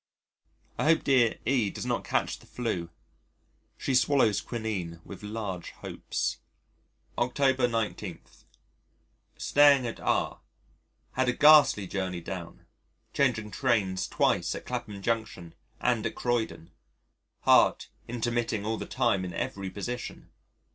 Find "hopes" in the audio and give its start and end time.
5.83-6.37